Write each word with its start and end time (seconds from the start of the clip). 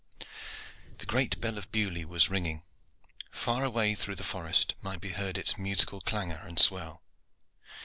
The 0.97 1.05
great 1.05 1.39
bell 1.39 1.59
of 1.59 1.71
Beaulieu 1.71 2.07
was 2.07 2.27
ringing. 2.27 2.63
Far 3.29 3.63
away 3.63 3.93
through 3.93 4.15
the 4.15 4.23
forest 4.23 4.73
might 4.81 4.99
be 4.99 5.11
heard 5.11 5.37
its 5.37 5.59
musical 5.59 6.01
clangor 6.01 6.41
and 6.43 6.57
swell. 6.57 7.03